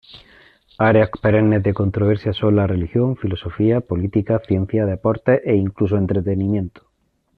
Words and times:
Áreas 0.79 1.11
perennes 1.21 1.61
de 1.61 1.75
controversia 1.75 2.33
son 2.33 2.55
la 2.55 2.65
religión, 2.65 3.17
filosofía, 3.17 3.81
política, 3.81 4.41
ciencia, 4.47 4.87
deportes 4.87 5.41
e 5.45 5.53
incluso 5.55 5.95
entretenimiento. 5.95 6.87